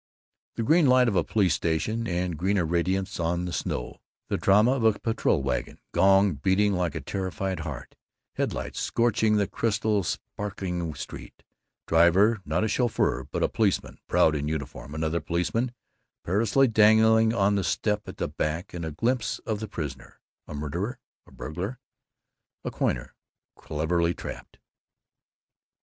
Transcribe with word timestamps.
The 0.55 0.63
green 0.63 0.87
light 0.87 1.07
of 1.07 1.15
a 1.15 1.23
police 1.23 1.53
station, 1.53 2.07
and 2.07 2.35
greener 2.35 2.65
radiance 2.65 3.19
on 3.19 3.45
the 3.45 3.53
snow; 3.53 3.97
the 4.29 4.37
drama 4.37 4.71
of 4.71 4.83
a 4.83 4.97
patrol 4.97 5.43
wagon 5.43 5.77
gong 5.91 6.33
beating 6.33 6.73
like 6.73 6.95
a 6.95 7.01
terrified 7.01 7.59
heart, 7.59 7.93
headlights 8.33 8.79
scorching 8.79 9.35
the 9.35 9.45
crystal 9.45 10.01
sparkling 10.01 10.91
street, 10.95 11.43
driver 11.85 12.41
not 12.45 12.63
a 12.63 12.67
chauffeur 12.67 13.27
but 13.29 13.43
a 13.43 13.47
policeman 13.47 13.99
proud 14.07 14.33
in 14.33 14.47
uniform, 14.47 14.95
another 14.95 15.21
policeman 15.21 15.71
perilously 16.23 16.67
dangling 16.67 17.31
on 17.31 17.53
the 17.53 17.63
step 17.63 18.07
at 18.07 18.17
the 18.17 18.27
back, 18.27 18.73
and 18.73 18.83
a 18.83 18.89
glimpse 18.91 19.37
of 19.45 19.59
the 19.59 19.67
prisoner. 19.67 20.19
A 20.47 20.55
murderer, 20.55 20.97
a 21.27 21.31
burglar, 21.31 21.77
a 22.63 22.71
coiner 22.71 23.13
cleverly 23.55 24.15
trapped? 24.15 24.57